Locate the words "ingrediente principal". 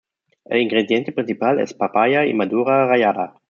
0.61-1.59